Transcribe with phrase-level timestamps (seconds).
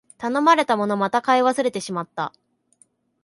[0.17, 2.33] 頼まれたもの、また買い忘れてしまった